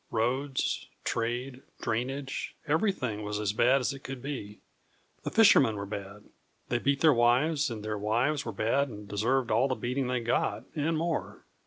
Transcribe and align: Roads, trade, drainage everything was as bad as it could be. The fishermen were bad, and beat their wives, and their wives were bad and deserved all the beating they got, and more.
Roads, 0.09 0.87
trade, 1.03 1.61
drainage 1.79 2.55
everything 2.67 3.21
was 3.21 3.39
as 3.39 3.53
bad 3.53 3.81
as 3.81 3.93
it 3.93 4.03
could 4.03 4.19
be. 4.19 4.59
The 5.21 5.29
fishermen 5.29 5.75
were 5.75 5.85
bad, 5.85 6.23
and 6.71 6.83
beat 6.83 7.01
their 7.01 7.13
wives, 7.13 7.69
and 7.69 7.85
their 7.85 7.99
wives 7.99 8.43
were 8.43 8.51
bad 8.51 8.89
and 8.89 9.07
deserved 9.07 9.51
all 9.51 9.67
the 9.67 9.75
beating 9.75 10.07
they 10.07 10.21
got, 10.21 10.63
and 10.75 10.97
more. 10.97 11.45